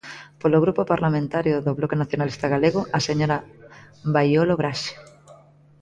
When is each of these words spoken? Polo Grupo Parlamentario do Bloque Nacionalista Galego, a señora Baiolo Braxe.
Polo 0.41 0.61
Grupo 0.63 0.81
Parlamentario 0.93 1.55
do 1.65 1.71
Bloque 1.77 1.99
Nacionalista 2.01 2.45
Galego, 2.53 2.81
a 2.97 2.99
señora 3.07 3.37
Baiolo 4.13 4.55
Braxe. 4.61 4.93